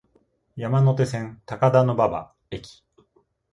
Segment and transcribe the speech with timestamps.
[0.55, 2.83] 山手線、高田馬場駅